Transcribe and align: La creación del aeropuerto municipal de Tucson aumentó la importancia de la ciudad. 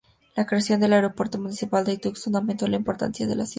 La 0.35 0.47
creación 0.47 0.79
del 0.79 0.93
aeropuerto 0.93 1.37
municipal 1.39 1.85
de 1.85 1.95
Tucson 1.99 2.35
aumentó 2.35 2.67
la 2.67 2.75
importancia 2.77 3.27
de 3.27 3.35
la 3.35 3.45
ciudad. 3.45 3.49